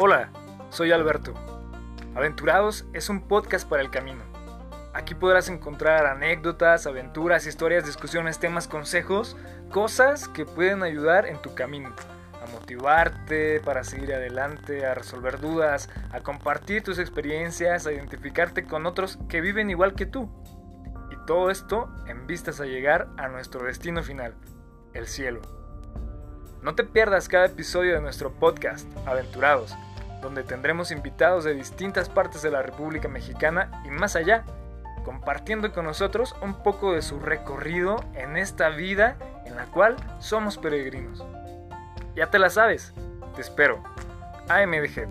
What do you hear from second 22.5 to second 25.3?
a llegar a nuestro destino final, el